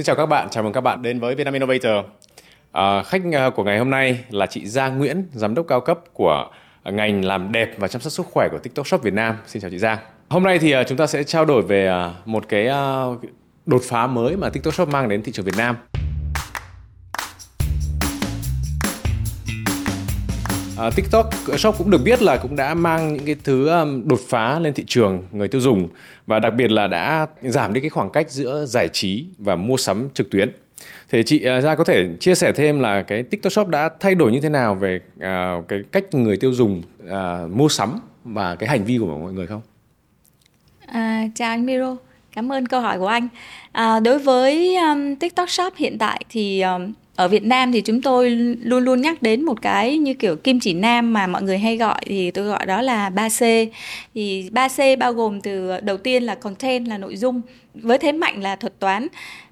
[0.00, 2.04] Xin chào các bạn, chào mừng các bạn đến với Vietnam Innovator.
[2.72, 5.98] À, khách à, của ngày hôm nay là chị Giang Nguyễn, giám đốc cao cấp
[6.12, 6.46] của
[6.84, 9.36] ngành làm đẹp và chăm sóc sức khỏe của TikTok Shop Việt Nam.
[9.46, 9.98] Xin chào chị Giang.
[10.28, 12.68] Hôm nay thì à, chúng ta sẽ trao đổi về à, một cái
[13.66, 15.76] đột phá mới mà TikTok Shop mang đến thị trường Việt Nam.
[20.86, 24.08] Uh, TikTok ờ, Shop cũng được biết là cũng đã mang những cái thứ um,
[24.08, 25.88] đột phá lên thị trường người tiêu dùng
[26.26, 29.76] và đặc biệt là đã giảm đi cái khoảng cách giữa giải trí và mua
[29.76, 30.52] sắm trực tuyến.
[31.10, 33.90] Thì chị ờ, uh, ra có thể chia sẻ thêm là cái TikTok Shop đã
[34.00, 38.00] thay đổi như thế nào về uh, cái cách người tiêu dùng uh, mua sắm
[38.24, 39.62] và cái hành vi của mọi người không?
[40.86, 41.96] À, chào anh Miro,
[42.32, 43.28] cảm ơn câu hỏi của anh.
[43.72, 48.02] À, đối với um, TikTok Shop hiện tại thì um, ở Việt Nam thì chúng
[48.02, 48.30] tôi
[48.62, 51.76] luôn luôn nhắc đến một cái như kiểu kim chỉ nam mà mọi người hay
[51.76, 53.66] gọi thì tôi gọi đó là 3C.
[54.14, 57.40] Thì 3C bao gồm từ đầu tiên là content là nội dung
[57.74, 59.06] với thế mạnh là thuật toán.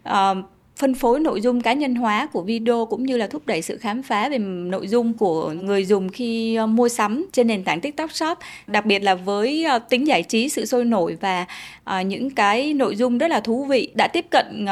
[0.08, 0.36] Uh,
[0.78, 3.76] phân phối nội dung cá nhân hóa của video cũng như là thúc đẩy sự
[3.76, 7.80] khám phá về nội dung của người dùng khi ờ, mua sắm trên nền tảng
[7.80, 11.46] TikTok Shop, đặc biệt là với ờ, tính giải trí, sự sôi nổi và
[11.84, 14.66] ờ, những cái nội dung rất là thú vị đã tiếp cận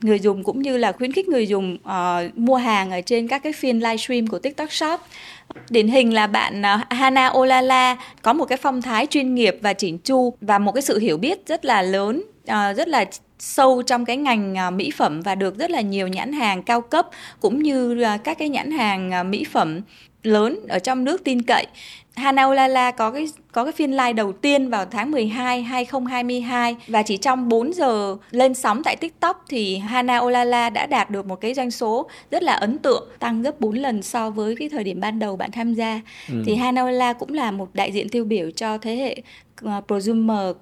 [0.00, 1.78] người dùng cũng như là khuyến khích người dùng
[2.34, 5.00] mua hàng ở trên các cái phiên livestream của TikTok Shop.
[5.70, 9.98] Điển hình là bạn Hana Olala có một cái phong thái chuyên nghiệp và chỉnh
[9.98, 12.22] chu và một cái sự hiểu biết rất là lớn,
[12.76, 13.04] rất là
[13.38, 16.80] sâu trong cái ngành à, mỹ phẩm và được rất là nhiều nhãn hàng cao
[16.80, 17.08] cấp
[17.40, 19.80] cũng như các cái nhãn hàng à, mỹ phẩm
[20.22, 21.66] lớn ở trong nước tin cậy.
[22.16, 27.02] Hana Olala có cái có cái phiên live đầu tiên vào tháng 12 2022 và
[27.02, 31.40] chỉ trong 4 giờ lên sóng tại TikTok thì Hana Olala đã đạt được một
[31.40, 34.84] cái doanh số rất là ấn tượng, tăng gấp 4 lần so với cái thời
[34.84, 36.00] điểm ban đầu bạn tham gia.
[36.28, 36.42] Ừ.
[36.46, 39.22] Thì Hana Olala cũng là một đại diện tiêu biểu cho thế hệ
[39.64, 40.56] uh, prosumer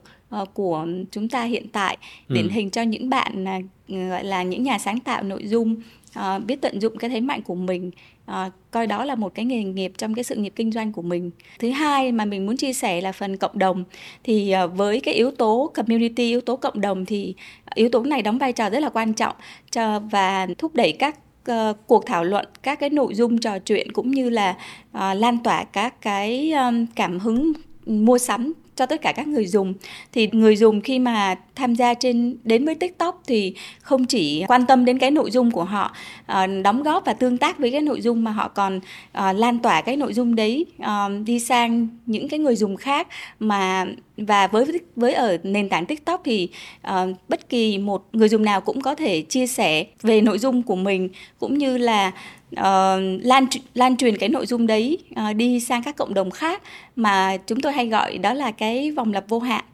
[0.54, 1.96] của chúng ta hiện tại
[2.28, 2.34] ừ.
[2.34, 3.44] điển hình cho những bạn
[3.88, 5.76] gọi là những nhà sáng tạo nội dung
[6.18, 7.90] uh, biết tận dụng cái thế mạnh của mình
[8.30, 11.02] uh, coi đó là một cái nghề nghiệp trong cái sự nghiệp kinh doanh của
[11.02, 13.84] mình thứ hai mà mình muốn chia sẻ là phần cộng đồng
[14.24, 17.34] thì uh, với cái yếu tố community yếu tố cộng đồng thì
[17.74, 19.36] yếu tố này đóng vai trò rất là quan trọng
[19.70, 21.18] cho và thúc đẩy các
[21.50, 24.56] uh, cuộc thảo luận các cái nội dung trò chuyện cũng như là
[24.96, 27.52] uh, lan tỏa các cái um, cảm hứng
[27.86, 29.74] mua sắm cho tất cả các người dùng.
[30.12, 34.66] Thì người dùng khi mà tham gia trên đến với tiktok thì không chỉ quan
[34.66, 35.92] tâm đến cái nội dung của họ
[36.26, 38.80] ờ, đóng góp và tương tác với cái nội dung mà họ còn
[39.12, 43.08] ờ, lan tỏa cái nội dung đấy ờ, đi sang những cái người dùng khác
[43.38, 43.86] mà
[44.16, 46.48] và với với ở nền tảng tiktok thì
[46.86, 46.92] uh,
[47.28, 50.76] bất kỳ một người dùng nào cũng có thể chia sẻ về nội dung của
[50.76, 51.08] mình
[51.38, 52.12] cũng như là
[52.60, 56.62] uh, lan lan truyền cái nội dung đấy uh, đi sang các cộng đồng khác
[56.96, 59.64] mà chúng tôi hay gọi đó là cái vòng lặp vô hạn.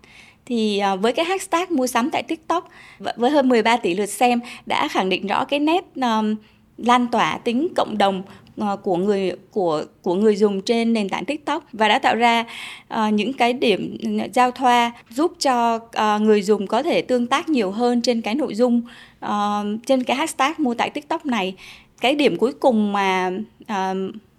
[0.46, 2.68] Thì uh, với cái hashtag mua sắm tại TikTok
[3.16, 6.36] với hơn 13 tỷ lượt xem đã khẳng định rõ cái nét um,
[6.76, 8.22] lan tỏa tính cộng đồng
[8.82, 12.44] của người của của người dùng trên nền tảng TikTok và đã tạo ra
[12.94, 13.96] uh, những cái điểm
[14.34, 18.34] giao thoa giúp cho uh, người dùng có thể tương tác nhiều hơn trên cái
[18.34, 18.82] nội dung
[19.24, 19.30] uh,
[19.86, 21.54] trên cái hashtag mua tại TikTok này
[22.00, 23.30] cái điểm cuối cùng mà
[23.62, 23.96] uh,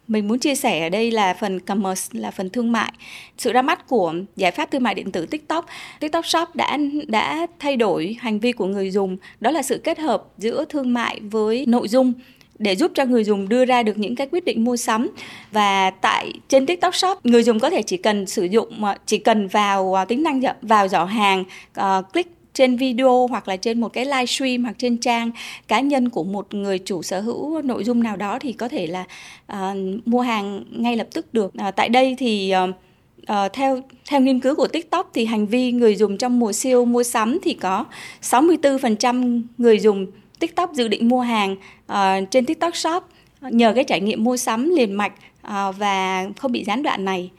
[0.08, 2.92] mình muốn chia sẻ ở đây là phần commerce là phần thương mại.
[3.38, 5.66] Sự ra mắt của giải pháp thương mại điện tử tiktok
[6.00, 6.78] tiktok shop đã
[7.08, 9.18] đã thay đổi hành vi của người dùng.
[9.40, 12.14] Đó là sự kết hợp giữa thương mại với nội dung
[12.60, 15.10] để giúp cho người dùng đưa ra được những cái quyết định mua sắm.
[15.52, 19.18] Và tại trên TikTok Shop người dùng có thể chỉ cần sử dụng ờ, chỉ
[19.18, 21.44] cần vào ờ, tính năng vào giỏ hàng
[21.80, 25.32] uh, click trên video hoặc là trên một cái livestream hoặc trên trang
[25.68, 28.88] cá nhân của một người chủ sở hữu nội dung nào đó thì có thể
[28.88, 29.06] là
[29.54, 29.58] uh,
[30.06, 31.54] mua hàng ngay lập tức được.
[31.68, 32.76] Uh, tại đây thì uh,
[33.22, 36.86] Uh, theo theo nghiên cứu của TikTok thì hành vi người dùng trong mùa siêu
[36.86, 37.86] mua sắm thì có
[38.22, 40.08] 64% người dùng
[40.40, 41.56] TikTok dự định mua hàng
[41.92, 43.04] uh, trên TikTok Shop
[43.42, 45.14] nhờ cái trải nghiệm mua sắm liền mạch
[45.48, 47.30] uh, và không bị gián đoạn này.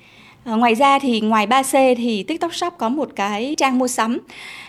[0.45, 4.19] Ờ, ngoài ra thì ngoài 3C thì TikTok Shop có một cái trang mua sắm.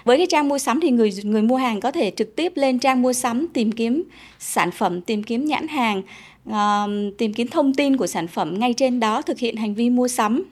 [0.04, 2.80] Với cái trang mua sắm thì người người mua hàng có thể trực tiếp lên
[2.80, 4.04] trang mua sắm tìm kiếm
[4.40, 6.02] sản phẩm, tìm kiếm nhãn hàng,
[6.50, 9.90] uh, tìm kiếm thông tin của sản phẩm ngay trên đó thực hiện hành vi
[9.90, 10.44] mua sắm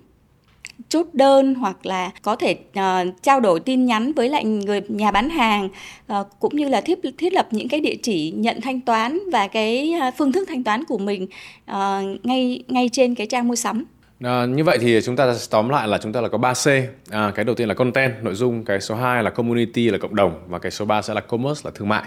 [0.89, 5.11] chốt đơn hoặc là có thể uh, trao đổi tin nhắn với lại người nhà
[5.11, 5.69] bán hàng
[6.13, 9.47] uh, cũng như là thiết thiết lập những cái địa chỉ nhận thanh toán và
[9.47, 11.27] cái uh, phương thức thanh toán của mình
[11.71, 13.85] uh, ngay ngay trên cái trang mua sắm.
[14.23, 16.83] À, như vậy thì chúng ta tóm lại là chúng ta là có 3C.
[17.09, 20.15] À, cái đầu tiên là content, nội dung, cái số 2 là community là cộng
[20.15, 22.03] đồng và cái số 3 sẽ là commerce là thương mại.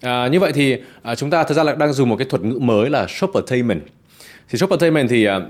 [0.00, 2.42] À, như vậy thì à, chúng ta thực ra là đang dùng một cái thuật
[2.42, 3.80] ngữ mới là shoppertainment.
[4.48, 5.40] Thì shoppertainment thì à,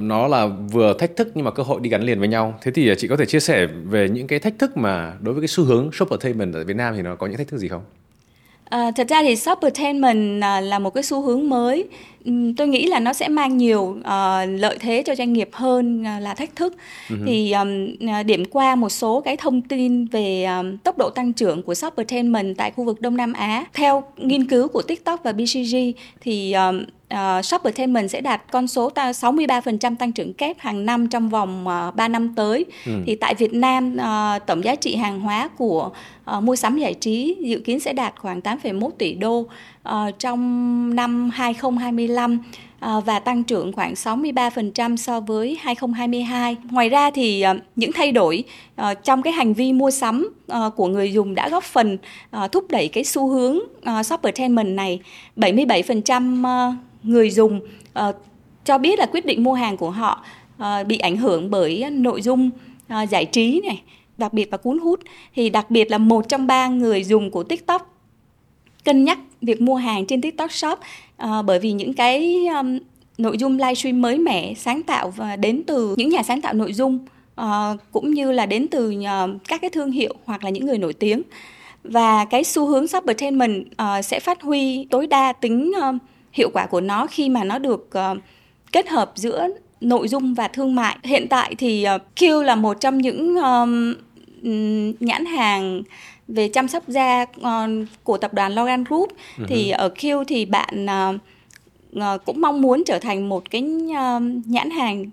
[0.00, 2.58] nó là vừa thách thức nhưng mà cơ hội đi gắn liền với nhau.
[2.62, 5.34] Thế thì à, chị có thể chia sẻ về những cái thách thức mà đối
[5.34, 7.68] với cái xu hướng shoppertainment ở Việt Nam thì nó có những thách thức gì
[7.68, 7.82] không?
[8.68, 11.84] À, thật ra thì shoppertainment à, là một cái xu hướng mới.
[12.56, 16.22] Tôi nghĩ là nó sẽ mang nhiều uh, lợi thế cho doanh nghiệp hơn uh,
[16.22, 16.76] là thách thức.
[17.08, 17.26] Uh-huh.
[17.26, 21.62] thì um, điểm qua một số cái thông tin về um, tốc độ tăng trưởng
[21.62, 23.64] của shoppertainment tại khu vực Đông Nam Á.
[23.74, 25.76] Theo nghiên cứu của TikTok và BCG
[26.20, 31.08] thì um, uh, Shoppertainment sẽ đạt con số ta 63% tăng trưởng kép hàng năm
[31.08, 32.64] trong vòng uh, 3 năm tới.
[32.86, 32.92] Ừ.
[33.06, 35.90] Thì tại Việt Nam uh, tổng giá trị hàng hóa của
[36.36, 40.94] uh, mua sắm giải trí dự kiến sẽ đạt khoảng 8,1 tỷ đô uh, trong
[40.96, 46.56] năm 2025 uh, Ờ, và tăng trưởng khoảng 63% so với 2022.
[46.70, 48.44] Ngoài ra thì ờ, những thay đổi
[48.76, 50.28] ờ, trong cái hành vi mua sắm
[50.76, 51.98] của người dùng đã góp phần
[52.52, 53.58] thúc đẩy cái xu hướng
[54.04, 55.00] shoppertainment này.
[55.36, 57.60] 77% người dùng
[58.64, 60.24] cho biết là quyết định mua hàng của họ
[60.86, 62.50] bị ảnh hưởng bởi nội dung
[63.10, 63.82] giải trí này,
[64.18, 65.00] đặc biệt và cuốn hút
[65.34, 67.94] thì đặc biệt là một trong ba người dùng của TikTok
[68.84, 70.78] cân nhắc việc mua hàng trên TikTok Shop
[71.24, 72.78] uh, bởi vì những cái um,
[73.18, 76.72] nội dung livestream mới mẻ sáng tạo và đến từ những nhà sáng tạo nội
[76.72, 76.98] dung
[77.40, 77.46] uh,
[77.92, 80.92] cũng như là đến từ uh, các cái thương hiệu hoặc là những người nổi
[80.92, 81.22] tiếng
[81.84, 85.94] và cái xu hướng shoppertainment uh, sẽ phát huy tối đa tính uh,
[86.32, 88.18] hiệu quả của nó khi mà nó được uh,
[88.72, 89.48] kết hợp giữa
[89.80, 90.98] nội dung và thương mại.
[91.04, 93.94] Hiện tại thì uh, Q là một trong những um,
[95.00, 95.82] nhãn hàng
[96.28, 97.24] về chăm sóc da
[98.04, 99.08] của tập đoàn Logan Group.
[99.08, 99.44] Uh-huh.
[99.48, 101.20] thì ở Q thì bạn uh,
[101.96, 105.04] uh, cũng mong muốn trở thành một cái uh, nhãn hàng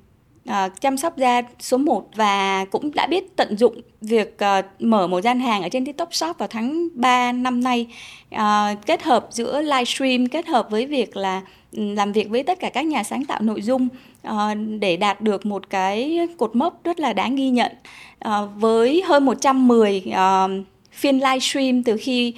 [0.49, 5.07] uh, chăm sóc da số 1 và cũng đã biết tận dụng việc uh, mở
[5.07, 7.87] một gian hàng ở trên TikTok Shop vào tháng 3 năm nay.
[8.35, 8.39] Uh,
[8.85, 11.41] kết hợp giữa livestream kết hợp với việc là
[11.71, 13.87] làm việc với tất cả các nhà sáng tạo nội dung
[14.23, 17.71] Ờ, để đạt được một cái cột mốc rất là đáng ghi nhận
[18.19, 20.49] ờ, với hơn 110 ờ,
[20.91, 22.33] phiên livestream từ khi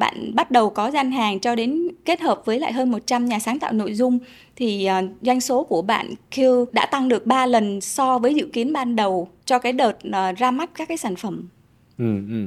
[0.00, 3.38] bạn bắt đầu có gian hàng cho đến kết hợp với lại hơn 100 nhà
[3.38, 4.18] sáng tạo nội dung
[4.56, 4.88] thì
[5.22, 8.96] doanh số của bạn Q đã tăng được 3 lần so với dự kiến ban
[8.96, 9.98] đầu cho cái đợt
[10.38, 11.48] ra mắt các cái sản phẩm.
[11.98, 12.46] Ừ, ừ.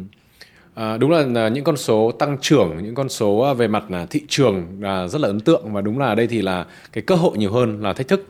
[0.73, 4.65] À, đúng là những con số tăng trưởng, những con số về mặt thị trường
[4.79, 7.51] là rất là ấn tượng và đúng là đây thì là cái cơ hội nhiều
[7.51, 8.27] hơn là thách thức.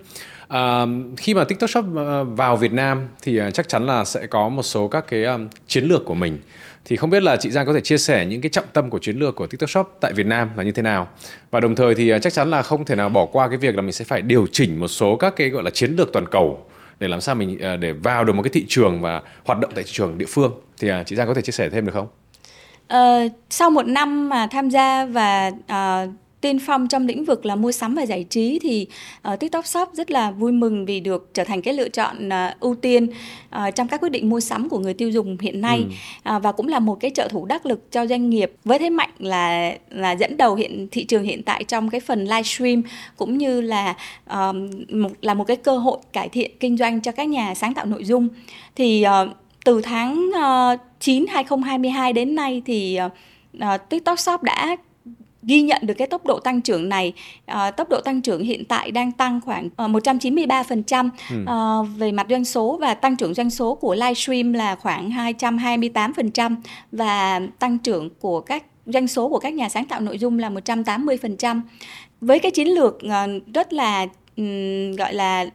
[0.51, 0.85] À,
[1.17, 4.49] khi mà TikTok Shop ờ, vào Việt Nam thì ờ, chắc chắn là sẽ có
[4.49, 6.39] một số các cái um, chiến lược của mình.
[6.85, 8.99] Thì không biết là chị Giang có thể chia sẻ những cái trọng tâm của
[8.99, 11.07] chiến lược của TikTok Shop tại Việt Nam là như thế nào?
[11.51, 13.75] Và đồng thời thì ờ, chắc chắn là không thể nào bỏ qua cái việc
[13.75, 16.25] là mình sẽ phải điều chỉnh một số các cái gọi là chiến lược toàn
[16.31, 16.65] cầu
[16.99, 19.83] để làm sao mình để vào được một cái thị trường và hoạt động tại
[19.83, 20.51] thị trường địa phương.
[20.79, 22.07] Thì chị Giang có thể chia sẻ thêm được không?
[22.93, 26.09] Uh, sau một năm mà tham gia và uh,
[26.41, 28.87] tiên phong trong lĩnh vực là mua sắm và giải trí thì
[29.33, 32.59] uh, TikTok Shop rất là vui mừng vì được trở thành cái lựa chọn uh,
[32.59, 33.07] ưu tiên
[33.55, 35.85] uh, trong các quyết định mua sắm của người tiêu dùng hiện nay.
[36.25, 36.35] Ừ.
[36.35, 38.51] uh, và cũng là một cái trợ thủ đắc lực cho doanh nghiệp.
[38.63, 42.23] Với thế mạnh là là dẫn đầu hiện thị trường hiện tại trong cái phần
[42.23, 42.81] livestream
[43.17, 43.95] cũng như là
[44.25, 44.55] uh,
[44.89, 47.85] một, là một cái cơ hội cải thiện kinh doanh cho các nhà sáng tạo
[47.85, 48.27] nội dung.
[48.75, 49.35] Thì uh,
[49.65, 52.99] từ tháng uh, 9 2022 đến nay thì
[53.57, 54.77] uh, TikTok Shop đã
[55.43, 57.13] ghi nhận được cái tốc độ tăng trưởng này
[57.51, 61.35] uh, tốc độ tăng trưởng hiện tại đang tăng khoảng uh, 193% ừ.
[61.43, 66.55] uh, về mặt doanh số và tăng trưởng doanh số của livestream là khoảng 228%
[66.91, 70.49] và tăng trưởng của các doanh số của các nhà sáng tạo nội dung là
[70.49, 71.61] 180%.
[72.21, 72.99] Với cái chiến lược
[73.53, 75.45] rất là um, gọi là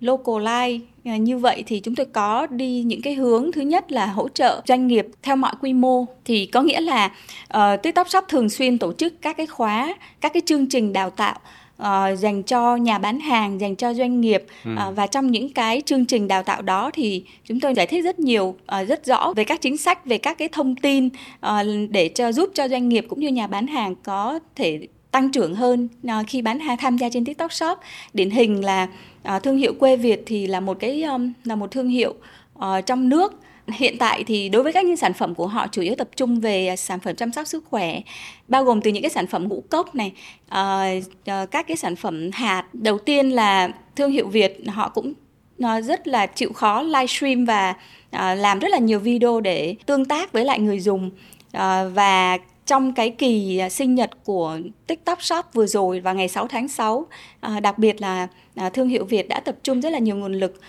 [0.00, 4.06] localize à, như vậy thì chúng tôi có đi những cái hướng thứ nhất là
[4.06, 6.04] hỗ trợ doanh nghiệp theo mọi quy mô.
[6.24, 7.10] Thì có nghĩa là
[7.56, 11.10] uh, TikTok Shop thường xuyên tổ chức các cái khóa các cái chương trình đào
[11.10, 11.38] tạo
[11.82, 14.44] uh, dành cho nhà bán hàng dành cho doanh nghiệp.
[14.64, 14.70] Ừ.
[14.88, 18.04] uh, và trong những cái chương trình đào tạo đó thì chúng tôi giải thích
[18.04, 18.44] rất nhiều
[18.80, 21.06] uh, rất rõ về các chính sách về các cái thông tin
[21.46, 21.50] uh,
[21.90, 25.54] để cho giúp cho doanh nghiệp cũng như nhà bán hàng có thể tăng trưởng
[25.54, 27.78] hơn uh, khi bán hàng tham gia trên TikTok Shop.
[28.12, 28.88] Điển hình là
[29.22, 32.14] À, thương hiệu quê Việt thì là một cái um, là một thương hiệu
[32.58, 33.40] uh, trong nước.
[33.68, 36.40] Hiện tại thì đối với các những sản phẩm của họ chủ yếu tập trung
[36.40, 38.00] về sản phẩm chăm sóc sức khỏe
[38.48, 40.12] bao gồm từ những cái sản phẩm ngũ cốc này
[40.46, 42.64] uh, uh, các cái sản phẩm hạt.
[42.72, 45.12] Đầu tiên là thương hiệu Việt họ cũng
[45.58, 47.74] nó rất là chịu khó livestream và
[48.16, 51.10] uh, làm rất là nhiều video để tương tác với lại người dùng
[51.56, 51.60] uh,
[51.94, 52.38] và
[52.70, 56.68] trong cái kỳ à, sinh nhật của TikTok Shop vừa rồi vào ngày 6 tháng
[56.68, 57.06] 6,
[57.40, 60.32] à, đặc biệt là à, thương hiệu Việt đã tập trung rất là nhiều nguồn
[60.32, 60.60] lực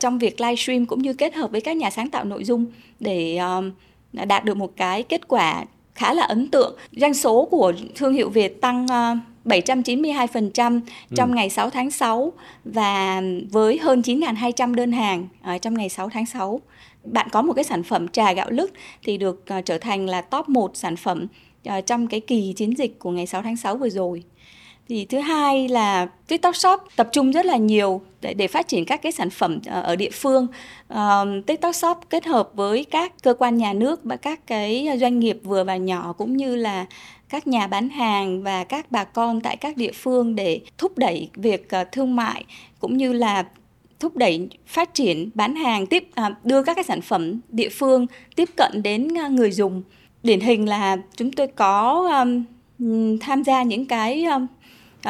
[0.00, 2.66] trong việc livestream cũng như kết hợp với các nhà sáng tạo nội dung
[3.00, 3.38] để
[4.12, 5.64] đạt được một cái kết quả
[5.94, 6.76] khá là ấn tượng.
[6.92, 8.86] Doanh số của thương hiệu Việt tăng
[9.44, 10.80] 792%
[11.14, 11.34] trong ừ.
[11.34, 12.32] ngày 6 tháng 6
[12.64, 15.28] và với hơn 9.200 đơn hàng
[15.62, 16.60] trong ngày 6 tháng 6.
[17.04, 20.48] Bạn có một cái sản phẩm trà gạo lứt thì được trở thành là top
[20.48, 21.26] 1 sản phẩm
[21.68, 24.22] uh, trong cái kỳ chiến dịch của ngày 6 tháng 6 vừa rồi
[24.90, 28.84] thì thứ hai là TikTok Shop tập trung rất là nhiều để, để phát triển
[28.84, 30.46] các cái sản phẩm ờ, ở địa phương.
[30.92, 35.18] Uh, TikTok Shop kết hợp với các cơ quan nhà nước và các cái doanh
[35.18, 36.86] nghiệp vừa và nhỏ cũng như là
[37.28, 41.30] các nhà bán hàng và các bà con tại các địa phương để thúc đẩy
[41.34, 42.44] việc ờ, thương mại
[42.78, 43.44] cũng như là
[44.00, 48.06] thúc đẩy phát triển bán hàng tiếp à, đưa các cái sản phẩm địa phương
[48.36, 49.82] tiếp cận đến người dùng
[50.22, 54.46] điển hình là chúng tôi có um, tham gia những cái um,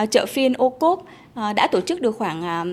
[0.02, 2.71] uh, chợ phiên ô cốp uh, đã tổ chức được khoảng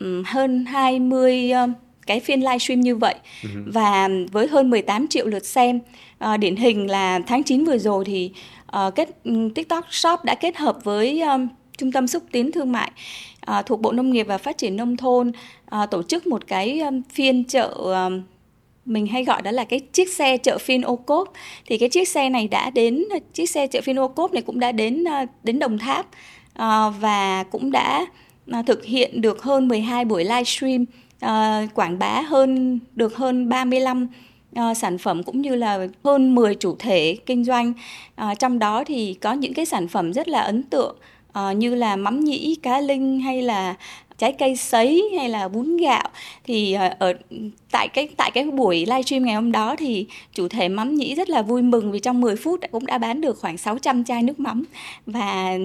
[0.00, 1.70] uh, hơn 20 uh,
[2.06, 3.64] cái phiên livestream như vậy uh-huh.
[3.66, 5.80] và với hơn 18 triệu lượt xem
[6.24, 8.30] uh, điển hình là tháng 9 vừa rồi thì
[8.76, 9.08] uh, kết
[9.54, 12.90] TikTok Shop đã kết hợp với um, trung tâm xúc tiến thương mại
[13.50, 15.32] uh, thuộc Bộ Nông nghiệp và Phát triển nông thôn
[15.82, 18.22] uh, tổ chức một cái um, phiên chợ um,
[18.88, 21.32] mình hay gọi đó là cái chiếc xe chợ phiên ô cốp
[21.66, 23.04] thì cái chiếc xe này đã đến
[23.34, 26.06] chiếc xe chợ phiên ô cốp này cũng đã đến ờ, đến Đồng Tháp
[26.54, 28.06] ờ, và cũng đã
[28.50, 30.84] ờ, thực hiện được hơn 12 buổi livestream
[31.74, 34.08] quảng bá hơn được hơn 35
[34.58, 37.72] uh, sản phẩm cũng như là hơn 10 chủ thể kinh doanh.
[38.22, 40.96] Uh, trong đó thì có những cái sản phẩm rất là ấn tượng
[41.38, 43.74] uh, như là mắm nhĩ, cá linh hay là
[44.18, 46.08] trái cây sấy hay là bún gạo
[46.44, 47.12] thì ờ, ở
[47.70, 51.30] tại cái tại cái buổi livestream ngày hôm đó thì chủ thể mắm nhĩ rất
[51.30, 54.40] là vui mừng vì trong 10 phút cũng đã bán được khoảng 600 chai nước
[54.40, 54.64] mắm
[55.06, 55.58] và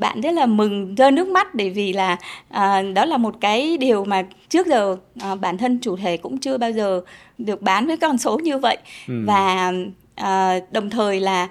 [0.00, 2.16] bạn rất là mừng rơi nước mắt để vì là
[2.48, 6.38] à, đó là một cái điều mà trước giờ à, bản thân chủ thể cũng
[6.38, 7.00] chưa bao giờ
[7.38, 8.76] được bán với con số như vậy
[9.08, 9.14] ừ.
[9.26, 9.72] và
[10.14, 11.48] à, đồng thời là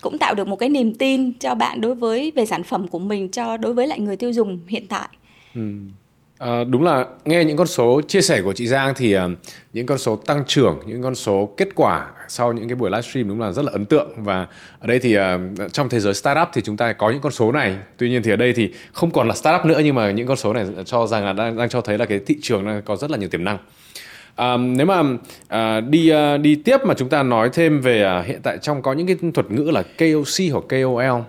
[0.00, 2.98] cũng tạo được một cái niềm tin cho bạn đối với về sản phẩm của
[2.98, 5.08] mình cho đối với lại người tiêu dùng hiện tại.
[5.54, 5.62] Ừ.
[6.38, 9.20] À, đúng là nghe những con số chia sẻ của chị Giang thì uh,
[9.72, 13.28] những con số tăng trưởng, những con số kết quả sau những cái buổi livestream
[13.28, 14.46] đúng là rất là ấn tượng và
[14.78, 15.22] ở đây thì uh,
[15.72, 17.76] trong thế giới startup thì chúng ta có những con số này.
[17.96, 20.36] Tuy nhiên thì ở đây thì không còn là startup nữa nhưng mà những con
[20.36, 22.96] số này cho rằng là đang, đang cho thấy là cái thị trường đang có
[22.96, 23.58] rất là nhiều tiềm năng.
[24.38, 25.02] À, nếu mà
[25.48, 28.82] à, đi à, đi tiếp mà chúng ta nói thêm về à, hiện tại trong
[28.82, 31.22] có những cái thuật ngữ là KOC hoặc KOL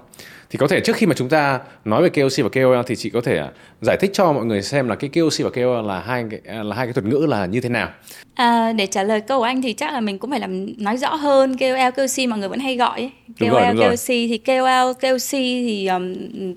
[0.50, 3.10] thì có thể trước khi mà chúng ta nói về KOC và KOL thì chị
[3.10, 3.50] có thể à,
[3.82, 6.64] giải thích cho mọi người xem là cái KOC và KOL là hai cái à,
[6.64, 7.90] là hai cái thuật ngữ là như thế nào.
[8.34, 10.98] À, để trả lời câu của anh thì chắc là mình cũng phải làm nói
[10.98, 13.12] rõ hơn KOL KOC mọi người vẫn hay gọi ấy.
[13.40, 14.28] KOL đúng rồi, đúng KOC rồi.
[14.30, 16.14] thì KOL KOC thì um,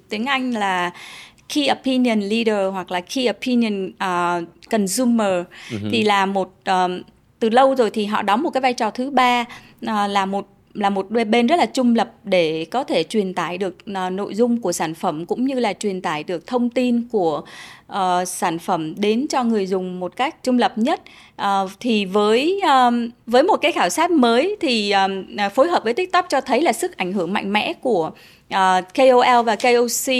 [0.08, 0.90] tiếng Anh là
[1.54, 5.90] key opinion leader hoặc là key opinion uh, consumer uh-huh.
[5.92, 7.02] thì là một um,
[7.38, 10.48] từ lâu rồi thì họ đóng một cái vai trò thứ ba uh, là một
[10.74, 14.34] là một bên rất là trung lập để có thể truyền tải được uh, nội
[14.34, 17.42] dung của sản phẩm cũng như là truyền tải được thông tin của
[17.92, 21.00] uh, sản phẩm đến cho người dùng một cách trung lập nhất.
[21.42, 25.94] Uh, thì với um, với một cái khảo sát mới thì um, phối hợp với
[25.94, 28.10] TikTok cho thấy là sức ảnh hưởng mạnh mẽ của
[28.50, 30.14] ờ, uh, KOL và KOC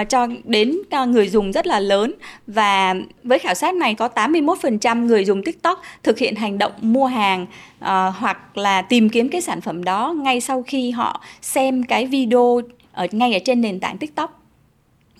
[0.00, 2.14] uh, cho đến uh, người dùng rất là lớn.
[2.46, 2.94] Và
[3.24, 7.46] với khảo sát này có 81% người dùng TikTok thực hiện hành động mua hàng
[7.80, 12.06] uh, hoặc là tìm kiếm cái sản phẩm đó ngay sau khi họ xem cái
[12.06, 12.60] video
[12.92, 14.42] ở ngay ở trên nền tảng TikTok.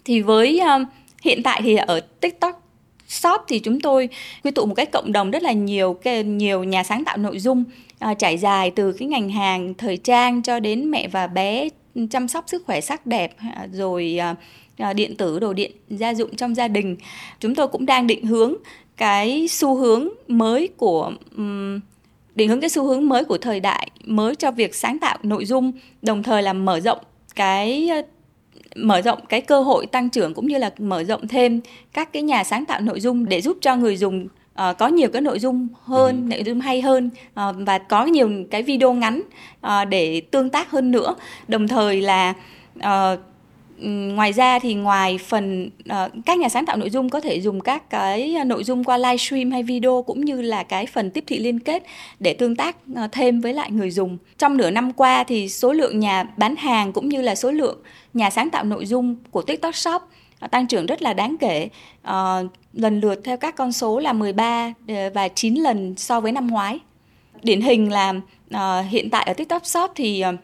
[0.04, 0.88] Thì với uh,
[1.22, 2.62] hiện tại thì ở TikTok
[3.08, 4.08] shop thì chúng tôi
[4.44, 7.38] quy tụ một cái cộng đồng rất là nhiều cái nhiều nhà sáng tạo nội
[7.38, 7.64] dung
[8.10, 11.68] uh, trải dài từ cái ngành hàng thời trang cho đến mẹ và bé
[12.10, 14.18] chăm sóc sức khỏe sắc đẹp à, rồi
[14.82, 16.96] uh, điện tử đồ điện gia dụng trong gia đình.
[17.40, 18.54] Chúng tôi cũng đang định hướng
[18.96, 21.80] cái xu hướng mới của um,
[22.34, 25.44] định hướng cái xu hướng mới của thời đại mới cho việc sáng tạo nội
[25.44, 25.72] dung
[26.02, 26.98] đồng thời là mở rộng
[27.34, 27.90] cái
[28.78, 31.60] mở rộng cái cơ hội tăng trưởng cũng như là mở rộng thêm
[31.92, 34.28] các cái nhà sáng tạo nội dung để giúp cho người dùng
[34.70, 36.34] uh, có nhiều cái nội dung hơn, ừ.
[36.34, 39.22] nội dung hay hơn uh, và có nhiều cái video ngắn
[39.66, 41.14] uh, để tương tác hơn nữa.
[41.48, 42.34] Đồng thời là
[42.78, 43.20] uh,
[43.80, 47.40] Ừ, ngoài ra thì ngoài phần uh, các nhà sáng tạo nội dung có thể
[47.40, 51.10] dùng các cái ờ, nội dung qua livestream hay video cũng như là cái phần
[51.10, 51.82] tiếp thị liên kết
[52.20, 54.18] để tương tác uh, thêm với lại người dùng.
[54.38, 57.78] Trong nửa năm qua thì số lượng nhà bán hàng cũng như là số lượng
[58.14, 60.02] nhà sáng tạo nội dung của TikTok Shop
[60.44, 61.68] uh, tăng trưởng rất là đáng kể.
[62.08, 64.72] Uh, lần lượt theo các con số là 13
[65.14, 66.78] và 9 lần so với năm ngoái.
[67.42, 68.14] Điển hình là
[68.54, 70.34] uh, hiện tại ở TikTok Shop thì uh,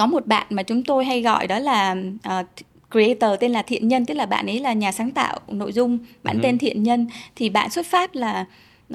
[0.00, 1.96] có một bạn mà chúng tôi hay gọi đó là
[2.40, 2.46] uh,
[2.90, 5.98] creator tên là thiện nhân tức là bạn ấy là nhà sáng tạo nội dung
[6.22, 6.42] bạn uh-huh.
[6.42, 7.06] tên thiện nhân.
[7.36, 8.44] Thì bạn xuất phát là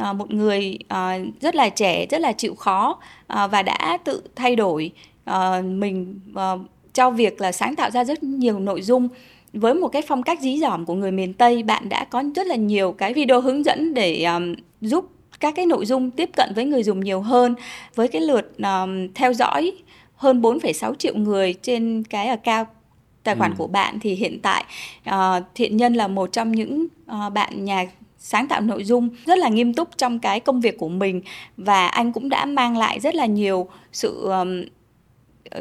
[0.09, 2.99] uh, một người uh, rất là trẻ rất là chịu khó
[3.33, 4.91] uh, và đã tự thay đổi
[5.29, 6.61] uh, mình uh,
[6.93, 9.07] cho việc là sáng tạo ra rất nhiều nội dung.
[9.53, 12.47] Với một cái phong cách dí dỏm của người miền Tây bạn đã có rất
[12.47, 15.09] là nhiều cái video hướng dẫn để um, giúp
[15.39, 17.55] các cái nội dung tiếp cận với người dùng nhiều hơn.
[17.95, 19.71] Với cái lượt um, theo dõi
[20.15, 22.67] hơn 4,6 triệu người trên cái account
[23.23, 23.55] tài khoản ừ.
[23.57, 24.65] của bạn thì hiện tại
[25.09, 27.85] uh, thiện nhân là một trong những uh, bạn nhà
[28.17, 31.21] sáng tạo nội dung rất là nghiêm túc trong cái công việc của mình
[31.57, 34.63] và anh cũng đã mang lại rất là nhiều sự um,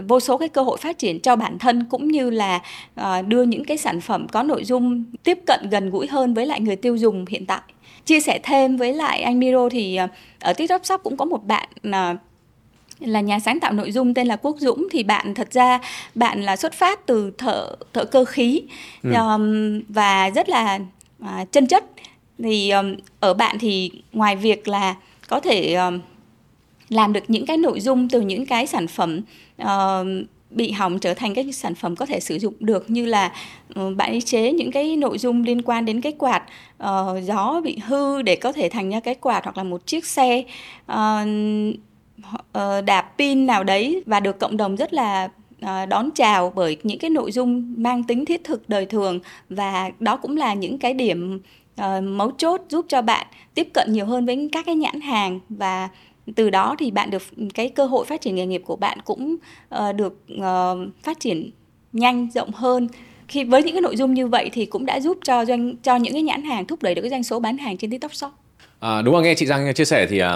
[0.08, 2.62] vô số cái cơ hội phát triển cho bản thân cũng như là
[3.00, 6.46] uh, đưa những cái sản phẩm có nội dung tiếp cận gần gũi hơn với
[6.46, 7.60] lại người tiêu dùng hiện tại
[8.04, 11.44] chia sẻ thêm với lại anh Miro thì uh, ở TikTok Shop cũng có một
[11.44, 12.18] bạn uh,
[13.04, 15.80] là nhà sáng tạo nội dung tên là Quốc Dũng thì bạn thật ra
[16.14, 18.62] bạn là xuất phát từ thợ thợ cơ khí.
[19.02, 19.10] Ừ.
[19.12, 20.78] um, và rất là
[21.22, 21.84] uh, chân chất.
[22.38, 24.94] Thì um, ở bạn thì ngoài việc là
[25.28, 26.00] có thể um,
[26.88, 29.20] làm được những cái nội dung từ những cái sản phẩm
[29.62, 29.66] uh,
[30.50, 33.32] bị hỏng trở thành cái sản phẩm có thể sử dụng được như là
[33.80, 36.42] uh, bạn chế những cái nội dung liên quan đến cái quạt
[36.82, 40.06] uh, gió bị hư để có thể thành ra cái quạt hoặc là một chiếc
[40.06, 40.44] xe.
[40.92, 41.28] Uh,
[42.52, 45.28] Ờ, đạp pin nào đấy và được cộng đồng rất là
[45.60, 49.90] ờ, đón chào bởi những cái nội dung mang tính thiết thực đời thường và
[50.00, 51.40] đó cũng là những cái điểm
[51.76, 55.40] ờ, mấu chốt giúp cho bạn tiếp cận nhiều hơn với các cái nhãn hàng
[55.48, 55.88] và
[56.34, 58.98] từ đó thì bạn được ừ, cái cơ hội phát triển nghề nghiệp của bạn
[59.04, 59.36] cũng
[59.96, 60.26] được
[61.02, 61.50] phát triển
[61.92, 62.88] nhanh rộng hơn
[63.28, 65.96] khi với những cái nội dung như vậy thì cũng đã giúp cho doanh cho
[65.96, 68.32] những cái nhãn hàng thúc đẩy được cái doanh số bán hàng trên TikTok Shop.
[68.80, 70.26] À, đúng rồi nghe chị Giang chia sẻ thì uh,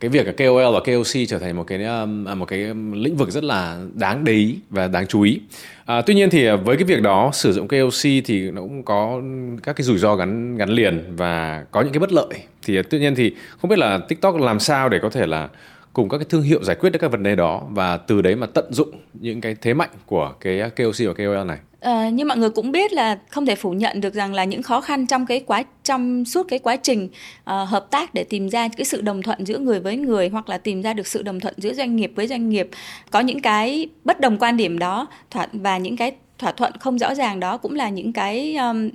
[0.00, 2.58] cái việc KOL và KOC trở thành một cái um, à, một cái
[2.92, 5.40] lĩnh vực rất là đáng để ý và đáng chú ý.
[5.84, 9.20] À, tuy nhiên thì với cái việc đó sử dụng KOC thì nó cũng có
[9.62, 12.28] các cái rủi ro gắn gắn liền và có những cái bất lợi.
[12.62, 15.48] Thì à, tuy nhiên thì không biết là TikTok làm sao để có thể là
[15.92, 18.36] cùng các cái thương hiệu giải quyết được các vấn đề đó và từ đấy
[18.36, 21.58] mà tận dụng những cái thế mạnh của cái KOC và KOL này.
[21.84, 24.44] Ờ, à, như mọi người cũng biết là không thể phủ nhận được rằng là
[24.44, 27.08] những khó khăn trong cái quá trong suốt cái quá trình
[27.40, 30.48] uh, hợp tác để tìm ra cái sự đồng thuận giữa người với người hoặc
[30.48, 32.68] là tìm ra được sự đồng thuận giữa doanh nghiệp với doanh nghiệp
[33.10, 36.98] có những cái bất đồng quan điểm đó thỏa và những cái thỏa thuận không
[36.98, 38.90] rõ ràng đó cũng là những cái um,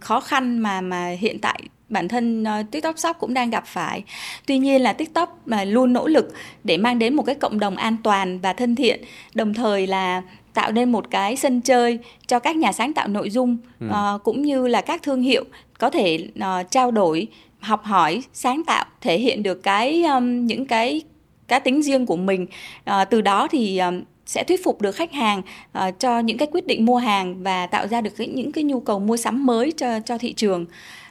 [0.00, 4.02] khó khăn mà mà hiện tại bản thân uh, TikTok Shop cũng đang gặp phải.
[4.46, 6.32] Tuy nhiên là TikTok mà luôn nỗ lực
[6.64, 9.00] để mang đến một cái cộng đồng an toàn và thân thiện,
[9.34, 10.22] đồng thời là
[10.58, 13.86] tạo nên một cái sân chơi cho các nhà sáng tạo nội dung ừ.
[13.86, 15.44] uh, cũng như là các thương hiệu
[15.78, 17.26] có thể uh, trao đổi
[17.58, 21.02] học hỏi sáng tạo thể hiện được cái um, những cái
[21.48, 22.46] cá tính riêng của mình
[22.90, 25.42] uh, từ đó thì um, sẽ thuyết phục được khách hàng
[25.78, 28.64] uh, cho những cái quyết định mua hàng và tạo ra được cái, những cái
[28.64, 30.66] nhu cầu mua sắm mới cho cho thị trường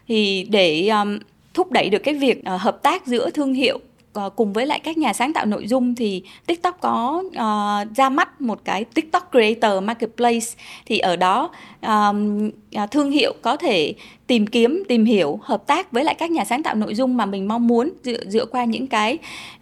[0.07, 1.19] thì để um,
[1.53, 3.79] thúc đẩy được cái việc uh, hợp tác giữa thương hiệu
[4.17, 8.09] Ờ, cùng với lại các nhà sáng tạo nội dung thì TikTok có uh, ra
[8.09, 10.45] mắt một cái TikTok Creator Marketplace
[10.85, 11.49] thì ở đó
[11.81, 12.49] um,
[12.91, 13.93] thương hiệu có thể
[14.27, 17.25] tìm kiếm tìm hiểu hợp tác với lại các nhà sáng tạo nội dung mà
[17.25, 19.17] mình mong muốn dựa dựa qua những cái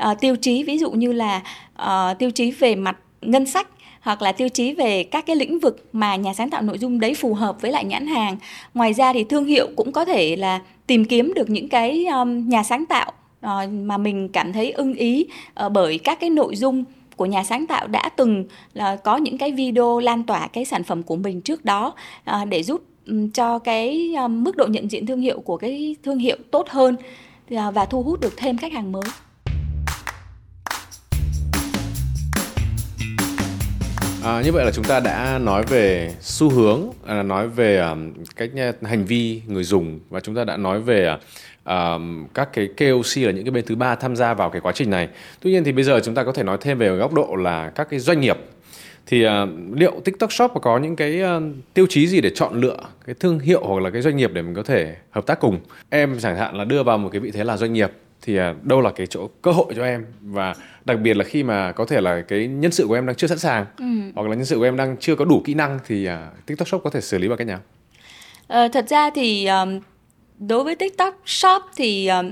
[0.09, 1.41] uh, tiêu chí ví dụ như là
[1.83, 3.67] uh, tiêu chí về mặt ngân sách
[4.01, 6.99] hoặc là tiêu chí về các cái lĩnh vực mà nhà sáng tạo nội dung
[6.99, 8.37] đấy phù hợp với lại nhãn hàng.
[8.73, 12.49] Ngoài ra thì thương hiệu cũng có thể là tìm kiếm được những cái um,
[12.49, 13.11] nhà sáng tạo
[13.45, 16.83] Ờ, mà mình cảm thấy ưng ý ờ, bởi các cái nội dung
[17.15, 20.83] của nhà sáng tạo đã từng là có những cái video lan tỏa cái sản
[20.83, 22.83] phẩm của mình trước đó ờ, để giúp
[23.33, 26.95] cho cái mức độ nhận diện thương hiệu của cái thương hiệu tốt hơn
[27.47, 29.03] và thu hút được thêm khách hàng mới.
[34.25, 37.83] À, như vậy là chúng ta đã nói về xu hướng, à, nói về
[38.35, 38.49] cách
[38.81, 41.19] hành vi người dùng và chúng ta đã nói về à,
[41.69, 42.01] uh,
[42.33, 44.89] các cái KOC là những cái bên thứ ba tham gia vào cái quá trình
[44.89, 45.09] này.
[45.41, 47.69] Tuy nhiên thì bây giờ chúng ta có thể nói thêm về góc độ là
[47.69, 48.37] các cái doanh nghiệp
[49.07, 49.31] thì uh,
[49.73, 53.39] liệu TikTok Shop có những cái uh, tiêu chí gì để chọn lựa cái thương
[53.39, 55.59] hiệu hoặc là cái doanh nghiệp để mình có thể hợp tác cùng?
[55.89, 58.63] Em chẳng hạn là đưa vào một cái vị thế là doanh nghiệp thì uh,
[58.63, 61.85] đâu là cái chỗ cơ hội cho em và đặc biệt là khi mà có
[61.85, 63.85] thể là cái nhân sự của em đang chưa sẵn sàng ừ.
[64.15, 66.67] hoặc là nhân sự của em đang chưa có đủ kỹ năng thì uh, TikTok
[66.67, 67.59] Shop có thể xử lý bằng cách nào?
[68.47, 69.79] Ờ, thật ra thì um,
[70.39, 72.25] đối với TikTok Shop thì uh,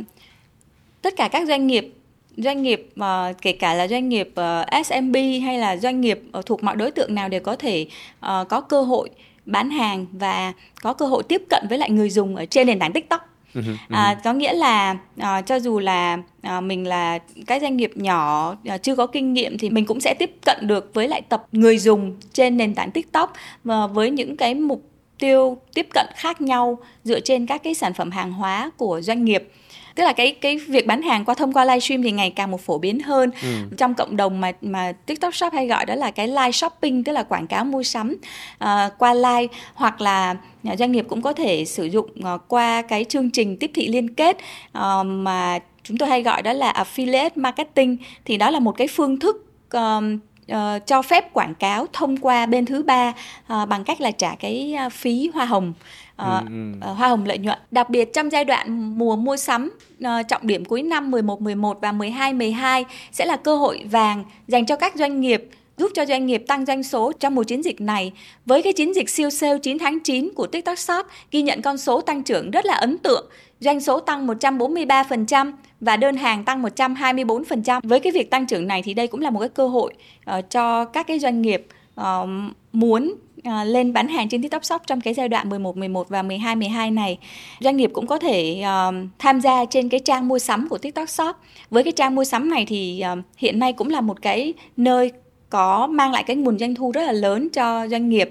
[1.02, 1.94] tất cả các doanh nghiệp
[2.38, 6.22] doanh nghiệp uh, kể cả là doanh nghiệp uh, ờ, SMB hay là doanh nghiệp
[6.38, 7.86] uh, thuộc mọi đối tượng nào đều có thể
[8.26, 9.10] uh, có cơ hội
[9.46, 12.80] bán hàng và có cơ hội tiếp cận với lại người dùng ở trên nền
[12.80, 13.30] tảng TikTok.
[13.54, 17.92] Ừ à, có nghĩa là à, cho dù là à, mình là cái doanh nghiệp
[17.96, 21.22] nhỏ à, chưa có kinh nghiệm thì mình cũng sẽ tiếp cận được với lại
[21.22, 24.93] tập người dùng trên nền tảng TikTok và với những cái mục
[25.24, 29.26] tiêu tiếp cận khác nhau dựa trên các cái sản phẩm hàng hóa của doanh
[29.26, 29.50] nghiệp.
[29.96, 32.62] Tức là cái cái việc bán hàng qua thông qua livestream thì ngày càng một
[32.62, 33.32] phổ biến hơn.
[33.42, 33.48] Ừ.
[33.78, 37.12] trong cộng đồng mà mà TikTok Shop hay gọi đó là cái live shopping tức
[37.12, 38.16] là quảng cáo mua sắm
[38.64, 40.36] uh, qua live hoặc là
[40.78, 44.14] doanh nghiệp cũng có thể sử dụng uh, qua cái chương trình tiếp thị liên
[44.14, 44.38] kết
[44.78, 47.98] uh, mà chúng tôi hay gọi đó là affiliate marketing.
[48.26, 49.36] Thì đó là một cái phương thức
[49.78, 50.04] uh,
[50.52, 53.14] uh, cho phép quảng cáo thông qua bên thứ ba
[53.54, 55.74] uh, bằng cách là trả cái uh, phí hoa hồng
[56.22, 56.40] uh, ừ,
[56.82, 56.88] ừ.
[56.88, 57.60] Hoa hồng lợi nhuận.
[57.72, 59.72] Đặc biệt trong giai đoạn mùa mua sắm
[60.06, 64.24] uh, trọng điểm cuối năm 11 11 và 12 12 sẽ là cơ hội vàng
[64.48, 67.64] dành cho các doanh nghiệp giúp cho doanh nghiệp tăng doanh số trong mùa chiến
[67.64, 68.12] dịch này.
[68.46, 71.78] Với cái chiến dịch siêu sale 9 tháng 9 của TikTok Shop ghi nhận con
[71.78, 76.64] số tăng trưởng rất là ấn tượng, doanh số tăng 143% và đơn hàng tăng
[76.64, 77.82] 124%.
[77.84, 79.94] Với cái việc tăng trưởng này thì đây cũng là một cái cơ hội
[80.38, 81.68] uh, cho các cái doanh nghiệp
[82.02, 82.30] uh,
[82.74, 86.22] muốn uh, lên bán hàng trên TikTok Shop trong cái giai đoạn 11 11 và
[86.22, 87.18] 12 12 này.
[87.60, 91.10] Doanh nghiệp cũng có thể uh, tham gia trên cái trang mua sắm của TikTok
[91.10, 91.36] Shop.
[91.70, 95.12] Với cái trang mua sắm này thì uh, hiện nay cũng là một cái nơi
[95.54, 98.30] có mang lại cái nguồn doanh thu rất là lớn cho doanh nghiệp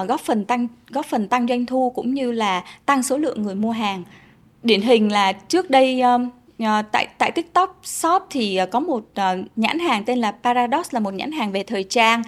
[0.00, 3.42] uh, góp phần tăng góp phần tăng doanh thu cũng như là tăng số lượng
[3.42, 4.02] người mua hàng.
[4.62, 6.30] Điển hình là trước đây um,
[6.62, 10.94] uh, tại tại TikTok Shop thì uh, có một uh, nhãn hàng tên là Paradox
[10.94, 12.22] là một nhãn hàng về thời trang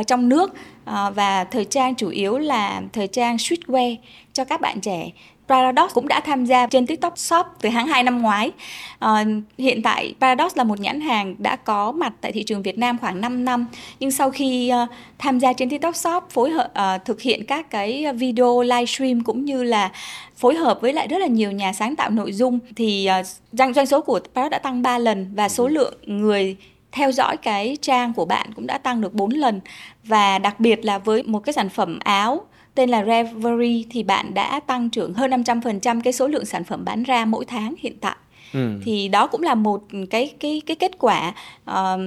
[0.00, 0.54] uh, trong nước.
[0.90, 3.96] Uh, và thời trang chủ yếu là thời trang streetwear
[4.32, 5.10] cho các bạn trẻ.
[5.48, 8.50] Paradox cũng đã tham gia trên TikTok Shop từ tháng 2 năm ngoái.
[8.98, 9.24] À,
[9.58, 12.98] hiện tại Paradox là một nhãn hàng đã có mặt tại thị trường Việt Nam
[12.98, 13.66] khoảng 5 năm.
[14.00, 17.70] Nhưng sau khi uh, tham gia trên TikTok Shop phối hợp uh, thực hiện các
[17.70, 19.92] cái video livestream cũng như là
[20.36, 23.74] phối hợp với lại rất là nhiều nhà sáng tạo nội dung thì uh, doanh
[23.74, 26.56] doanh số của Paradox đã tăng 3 lần và số lượng người
[26.92, 29.60] theo dõi cái trang của bạn cũng đã tăng được 4 lần
[30.04, 34.34] và đặc biệt là với một cái sản phẩm áo tên là Reverie thì bạn
[34.34, 37.96] đã tăng trưởng hơn 500% cái số lượng sản phẩm bán ra mỗi tháng hiện
[38.00, 38.16] tại.
[38.52, 38.80] Ừ.
[38.84, 41.34] Thì đó cũng là một cái cái cái kết quả
[41.66, 42.00] um,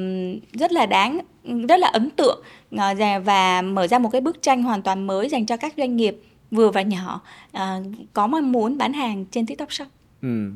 [0.53, 1.19] rất là đáng
[1.69, 2.43] rất là ấn tượng
[2.75, 2.81] uh,
[3.25, 6.21] và mở ra một cái bức tranh hoàn toàn mới dành cho các doanh nghiệp
[6.51, 7.21] vừa và nhỏ
[7.57, 7.61] uh,
[8.13, 9.87] có mong muốn bán hàng trên TikTok Shop.
[10.21, 10.51] Ừ.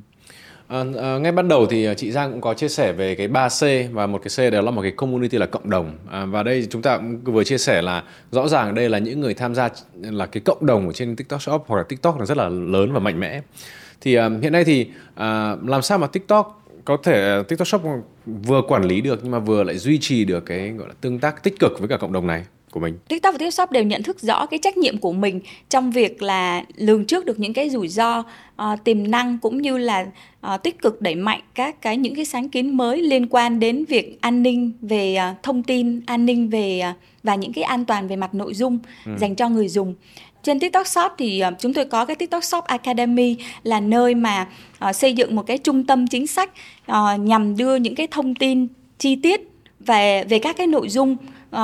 [0.67, 3.27] À, à, ngay ban đầu thì ờ, chị Giang cũng có chia sẻ về cái
[3.27, 5.97] 3C và một cái C đó là một cái community là cộng đồng.
[6.11, 9.19] À, và đây chúng ta cũng vừa chia sẻ là rõ ràng đây là những
[9.19, 9.69] người tham gia
[10.01, 12.93] là cái cộng đồng ở trên TikTok Shop hoặc là TikTok là rất là lớn
[12.93, 13.41] và mạnh mẽ.
[14.01, 17.81] Thì à, hiện nay thì à, làm sao mà TikTok có thể TikTok Shop
[18.25, 21.19] vừa quản lý được nhưng mà vừa lại duy trì được cái gọi là tương
[21.19, 22.43] tác tích cực với cả cộng đồng này?
[22.73, 22.97] Của mình.
[23.07, 26.21] TikTok và TikTok Shop đều nhận thức rõ cái trách nhiệm của mình trong việc
[26.21, 30.05] là lường trước được những cái rủi ro, uh, tiềm năng cũng như là
[30.53, 33.85] uh, tích cực đẩy mạnh các cái những cái sáng kiến mới liên quan đến
[33.85, 37.85] việc an ninh về uh, thông tin, an ninh về uh, và những cái an
[37.85, 39.11] toàn về mặt nội dung ừ.
[39.19, 39.95] dành cho người dùng
[40.43, 44.47] trên TikTok Shop thì chúng tôi có cái TikTok Shop Academy là nơi mà
[44.89, 46.51] uh, xây dựng một cái trung tâm chính sách
[46.91, 48.67] uh, nhằm đưa những cái thông tin
[48.99, 49.52] chi tiết
[49.85, 51.17] về về các cái nội dung
[51.55, 51.59] uh,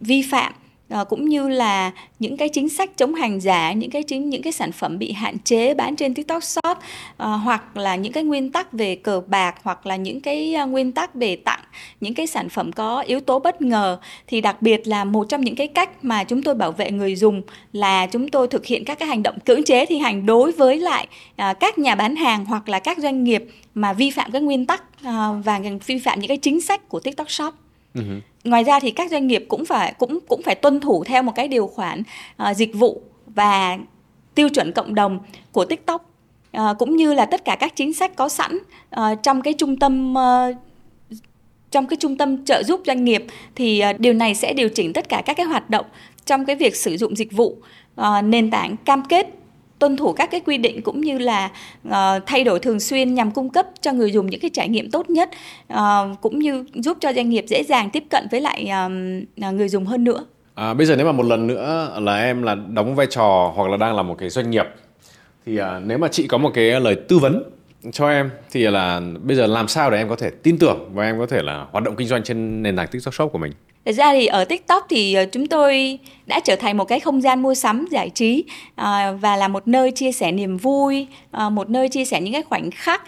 [0.00, 0.52] vi phạm
[0.90, 4.42] Ờ, cũng như là những cái chính sách chống hàng giả, những cái chính những
[4.42, 6.82] cái sản phẩm bị hạn chế bán trên TikTok Shop uh,
[7.18, 10.92] hoặc là những cái nguyên tắc về cờ bạc hoặc là những cái uh, nguyên
[10.92, 11.60] tắc về tặng
[12.00, 15.40] những cái sản phẩm có yếu tố bất ngờ thì đặc biệt là một trong
[15.40, 18.84] những cái cách mà chúng tôi bảo vệ người dùng là chúng tôi thực hiện
[18.84, 21.06] các cái hành động cưỡng chế thi hành đối với lại
[21.50, 24.66] uh, các nhà bán hàng hoặc là các doanh nghiệp mà vi phạm các nguyên
[24.66, 27.54] tắc uh, và vi phạm những cái chính sách của TikTok Shop.
[27.94, 28.20] Uh-huh.
[28.44, 31.32] Ngoài ra thì các doanh nghiệp cũng phải cũng cũng phải tuân thủ theo một
[31.34, 32.02] cái điều khoản
[32.50, 33.78] uh, dịch vụ và
[34.34, 35.18] tiêu chuẩn cộng đồng
[35.52, 36.10] của TikTok
[36.56, 38.58] uh, cũng như là tất cả các chính sách có sẵn
[38.96, 40.56] uh, trong cái trung tâm uh,
[41.70, 43.24] trong cái trung tâm trợ giúp doanh nghiệp
[43.54, 45.86] thì uh, điều này sẽ điều chỉnh tất cả các cái hoạt động
[46.26, 47.56] trong cái việc sử dụng dịch vụ
[48.00, 49.26] uh, nền tảng cam kết
[49.80, 51.50] tuân thủ các cái quy định cũng như là
[51.88, 51.92] uh,
[52.26, 55.10] thay đổi thường xuyên nhằm cung cấp cho người dùng những cái trải nghiệm tốt
[55.10, 55.30] nhất
[55.72, 55.78] uh,
[56.20, 58.70] cũng như giúp cho doanh nghiệp dễ dàng tiếp cận với lại
[59.46, 60.24] uh, người dùng hơn nữa.
[60.54, 63.70] À, bây giờ nếu mà một lần nữa là em là đóng vai trò hoặc
[63.70, 64.66] là đang là một cái doanh nghiệp
[65.46, 67.42] thì uh, nếu mà chị có một cái lời tư vấn
[67.92, 71.04] cho em thì là bây giờ làm sao để em có thể tin tưởng và
[71.04, 73.52] em có thể là hoạt động kinh doanh trên nền tảng TikTok Shop của mình?
[73.84, 77.22] Thật ra thì ở TikTok thì ờ, chúng tôi đã trở thành một cái không
[77.22, 81.50] gian mua sắm giải trí ờ, và là một nơi chia sẻ niềm vui, ờ,
[81.50, 83.02] một nơi chia sẻ những cái khoảnh khắc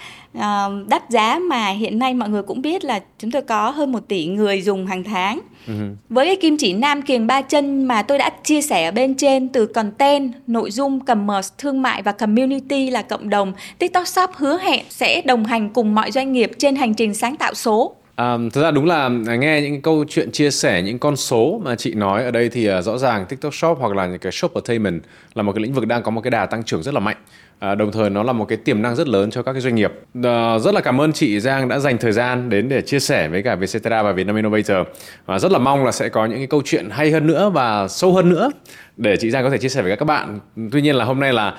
[0.89, 4.09] đắt giá mà hiện nay mọi người cũng biết là chúng tôi có hơn một
[4.09, 5.41] tỷ người dùng hàng tháng.
[5.67, 5.95] Uh-huh.
[6.09, 9.15] Với cái kim chỉ nam kiềng ba chân mà tôi đã chia sẻ ở bên
[9.15, 14.31] trên từ content, nội dung, commerce, thương mại và community là cộng đồng, TikTok Shop
[14.35, 17.95] hứa hẹn sẽ đồng hành cùng mọi doanh nghiệp trên hành trình sáng tạo số.
[18.15, 21.61] À, thực ra đúng là à, nghe những câu chuyện chia sẻ những con số
[21.65, 24.33] mà chị nói ở đây thì uh, rõ ràng TikTok Shop hoặc là những cái
[24.33, 25.03] shop entertainment
[25.35, 27.17] là một cái lĩnh vực đang có một cái đà tăng trưởng rất là mạnh.
[27.59, 29.75] À, đồng thời nó là một cái tiềm năng rất lớn cho các cái doanh
[29.75, 29.93] nghiệp.
[30.25, 33.29] À, rất là cảm ơn chị Giang đã dành thời gian đến để chia sẻ
[33.29, 34.87] với cả Vietcetera và Vietnam Innovator.
[35.27, 37.89] Và rất là mong là sẽ có những cái câu chuyện hay hơn nữa và
[37.89, 38.51] sâu hơn nữa
[38.97, 40.39] để chị Giang có thể chia sẻ với các bạn.
[40.73, 41.55] Tuy nhiên là hôm nay là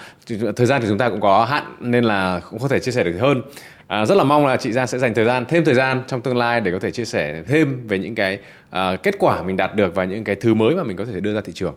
[0.56, 3.04] thời gian thì chúng ta cũng có hạn nên là cũng không thể chia sẻ
[3.04, 3.42] được hơn.
[3.88, 6.22] À, rất là mong là chị Giang sẽ dành thời gian thêm thời gian trong
[6.22, 9.58] tương lai để có thể chia sẻ thêm về những cái à, kết quả mình
[9.58, 11.76] đạt được và những cái thứ mới mà mình có thể đưa ra thị trường.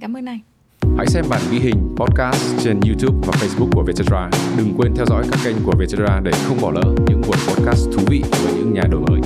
[0.00, 0.40] Cảm ơn anh.
[0.96, 4.30] Hãy xem bản ghi hình podcast trên YouTube và Facebook của Vietcetera.
[4.58, 7.86] Đừng quên theo dõi các kênh của Vietcetera để không bỏ lỡ những buổi podcast
[7.92, 9.20] thú vị với những nhà đổi mới.